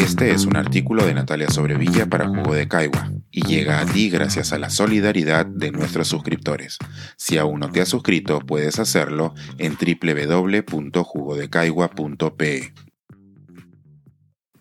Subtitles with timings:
[0.00, 4.08] Este es un artículo de Natalia Sobrevilla para Jugo de Caigua y llega a ti
[4.08, 6.78] gracias a la solidaridad de nuestros suscriptores.
[7.18, 12.72] Si aún no te has suscrito, puedes hacerlo en www.jugodecaigua.pe.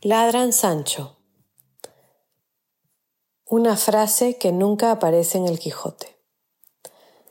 [0.01, 1.21] Ladran Sancho.
[3.45, 6.19] Una frase que nunca aparece en el Quijote.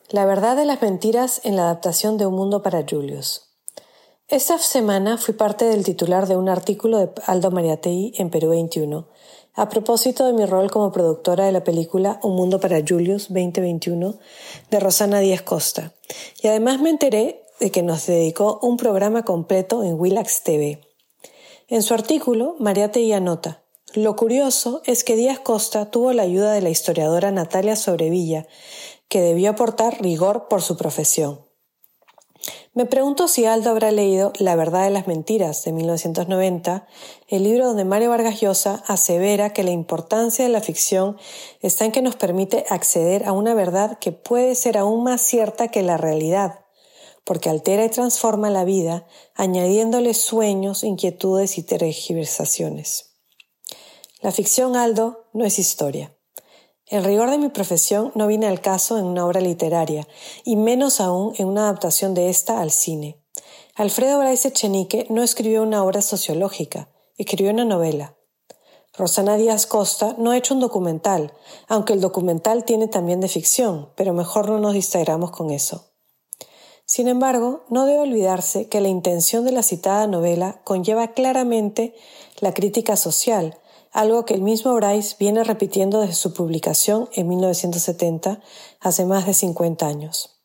[0.08, 3.47] La verdad de las mentiras en la adaptación de Un Mundo para Julius.
[4.30, 9.08] Esta semana fui parte del titular de un artículo de Aldo Mariatei en Perú 21,
[9.54, 14.18] a propósito de mi rol como productora de la película Un Mundo para Julius 2021
[14.70, 15.94] de Rosana Díaz Costa.
[16.42, 20.86] Y además me enteré de que nos dedicó un programa completo en Willax TV.
[21.68, 23.62] En su artículo, Mariatei anota,
[23.94, 28.46] lo curioso es que Díaz Costa tuvo la ayuda de la historiadora Natalia Sobrevilla,
[29.08, 31.47] que debió aportar rigor por su profesión.
[32.78, 36.86] Me pregunto si Aldo habrá leído La verdad de las mentiras de 1990,
[37.26, 41.16] el libro donde Mario Vargas Llosa asevera que la importancia de la ficción
[41.60, 45.72] está en que nos permite acceder a una verdad que puede ser aún más cierta
[45.72, 46.66] que la realidad,
[47.24, 53.16] porque altera y transforma la vida, añadiéndole sueños, inquietudes y tergiversaciones.
[54.20, 56.16] La ficción, Aldo, no es historia.
[56.90, 60.08] El rigor de mi profesión no viene al caso en una obra literaria,
[60.44, 63.22] y menos aún en una adaptación de esta al cine.
[63.74, 68.16] Alfredo Bryce Echenique no escribió una obra sociológica, escribió una novela.
[68.96, 71.32] Rosana Díaz Costa no ha hecho un documental,
[71.68, 75.92] aunque el documental tiene también de ficción, pero mejor no nos distraigamos con eso.
[76.86, 81.94] Sin embargo, no debe olvidarse que la intención de la citada novela conlleva claramente
[82.40, 83.58] la crítica social,
[83.92, 88.40] algo que el mismo Bryce viene repitiendo desde su publicación en 1970,
[88.80, 90.38] hace más de 50 años.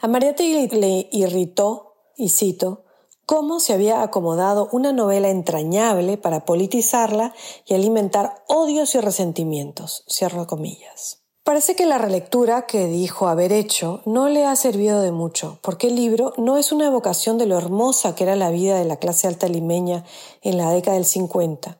[0.00, 0.40] A Mariette
[0.72, 2.84] le irritó, y cito,
[3.26, 10.04] cómo se había acomodado una novela entrañable para politizarla y alimentar odios y resentimientos.
[10.08, 11.20] Cierro comillas.
[11.44, 15.88] Parece que la relectura que dijo haber hecho no le ha servido de mucho, porque
[15.88, 18.96] el libro no es una evocación de lo hermosa que era la vida de la
[18.96, 20.04] clase alta limeña
[20.42, 21.79] en la década del 50,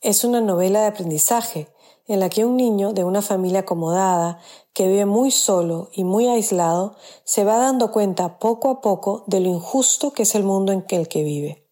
[0.00, 1.68] es una novela de aprendizaje
[2.06, 4.40] en la que un niño de una familia acomodada,
[4.72, 9.40] que vive muy solo y muy aislado, se va dando cuenta poco a poco de
[9.40, 11.68] lo injusto que es el mundo en el que vive.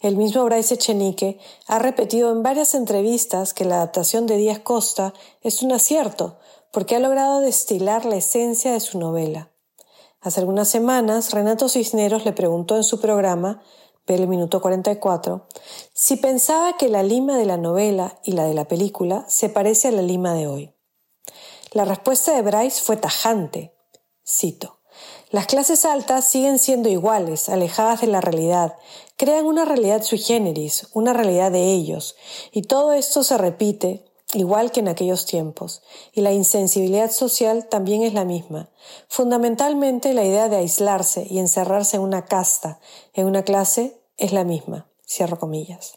[0.00, 5.12] El mismo Bryce Echenique ha repetido en varias entrevistas que la adaptación de Díaz Costa
[5.42, 6.38] es un acierto,
[6.72, 9.50] porque ha logrado destilar la esencia de su novela.
[10.20, 13.62] Hace algunas semanas, Renato Cisneros le preguntó en su programa
[14.14, 15.46] el minuto 44,
[15.92, 19.88] si pensaba que la Lima de la novela y la de la película se parece
[19.88, 20.74] a la Lima de hoy.
[21.72, 23.74] La respuesta de Bryce fue tajante.
[24.24, 24.80] Cito.
[25.30, 28.76] Las clases altas siguen siendo iguales, alejadas de la realidad,
[29.16, 32.16] crean una realidad sui generis, una realidad de ellos,
[32.52, 34.04] y todo esto se repite
[34.36, 35.82] igual que en aquellos tiempos,
[36.12, 38.68] y la insensibilidad social también es la misma.
[39.08, 42.78] Fundamentalmente la idea de aislarse y encerrarse en una casta,
[43.14, 44.86] en una clase, es la misma.
[45.06, 45.94] Cierro comillas.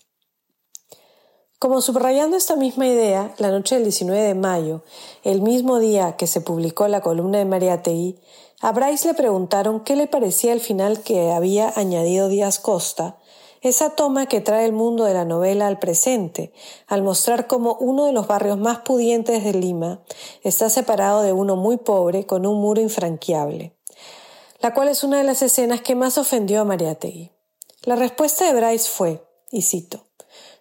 [1.60, 4.84] Como subrayando esta misma idea, la noche del 19 de mayo,
[5.24, 8.18] el mismo día que se publicó la columna de Mariategui,
[8.62, 13.18] a Bryce le preguntaron qué le parecía el final que había añadido Díaz Costa,
[13.62, 16.54] esa toma que trae el mundo de la novela al presente,
[16.88, 20.02] al mostrar cómo uno de los barrios más pudientes de Lima
[20.44, 23.76] está separado de uno muy pobre con un muro infranqueable,
[24.62, 27.32] la cual es una de las escenas que más ofendió a Mariategui.
[27.84, 30.06] La respuesta de Bryce fue, y cito,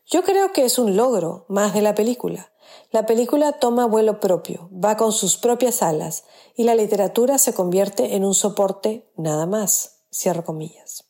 [0.07, 2.53] Yo creo que es un logro más de la película.
[2.91, 6.25] La película toma vuelo propio, va con sus propias alas,
[6.57, 9.99] y la literatura se convierte en un soporte nada más.
[10.11, 11.08] Cierro comillas.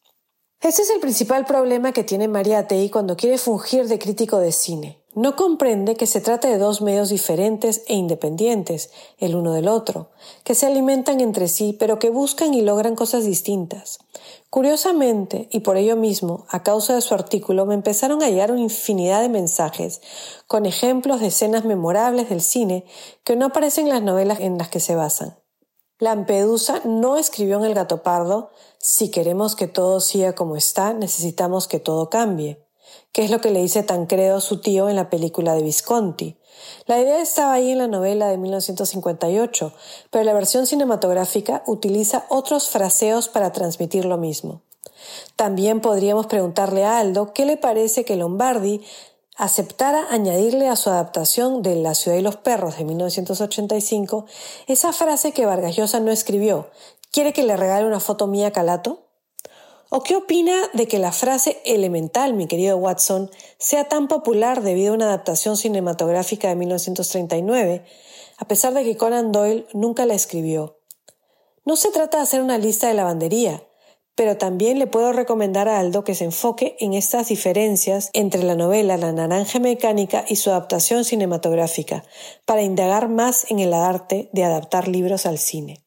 [0.60, 4.50] Ese es el principal problema que tiene María Tei cuando quiere fungir de crítico de
[4.50, 5.00] cine.
[5.14, 10.10] No comprende que se trata de dos medios diferentes e independientes, el uno del otro,
[10.42, 14.00] que se alimentan entre sí, pero que buscan y logran cosas distintas.
[14.50, 18.60] Curiosamente, y por ello mismo, a causa de su artículo, me empezaron a llegar una
[18.60, 20.00] infinidad de mensajes,
[20.48, 22.84] con ejemplos de escenas memorables del cine
[23.22, 25.36] que no aparecen en las novelas en las que se basan.
[26.00, 31.66] Lampedusa no escribió en El gato pardo, si queremos que todo siga como está, necesitamos
[31.66, 32.64] que todo cambie,
[33.10, 36.38] que es lo que le dice Tancredo a su tío en la película de Visconti.
[36.86, 39.72] La idea estaba ahí en la novela de 1958,
[40.10, 44.62] pero la versión cinematográfica utiliza otros fraseos para transmitir lo mismo.
[45.36, 48.82] También podríamos preguntarle a Aldo qué le parece que Lombardi
[49.38, 54.26] aceptara añadirle a su adaptación de La ciudad y los perros de 1985
[54.66, 56.68] esa frase que Vargas Llosa no escribió,
[57.12, 59.04] ¿quiere que le regale una foto mía Calato?
[59.90, 64.92] ¿O qué opina de que la frase elemental, mi querido Watson, sea tan popular debido
[64.92, 67.84] a una adaptación cinematográfica de 1939,
[68.36, 70.80] a pesar de que Conan Doyle nunca la escribió?
[71.64, 73.67] No se trata de hacer una lista de lavandería,
[74.18, 78.56] pero también le puedo recomendar a Aldo que se enfoque en estas diferencias entre la
[78.56, 82.02] novela La Naranja Mecánica y su adaptación cinematográfica,
[82.44, 85.84] para indagar más en el arte de adaptar libros al cine.